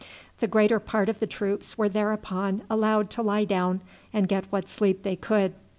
[0.39, 3.81] The greater part of the troops were thereupon allowed to lie down
[4.11, 5.53] and get what sleep they could.